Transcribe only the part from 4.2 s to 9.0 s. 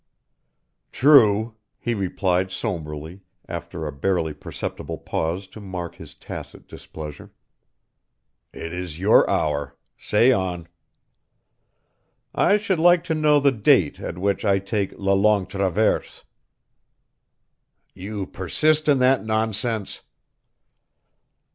perceptible pause to mark his tacit displeasure. "It is